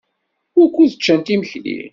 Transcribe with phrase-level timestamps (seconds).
[0.57, 1.79] Wukud ččant imekli?